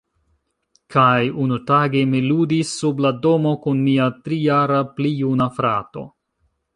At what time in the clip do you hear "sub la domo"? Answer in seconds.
2.77-3.51